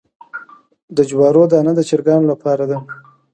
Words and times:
د 0.95 0.97
جوارو 1.09 1.43
دانه 1.51 1.71
د 1.75 1.79
چرګانو 1.89 2.25
لپاره 2.31 2.63
ده. 2.69 2.77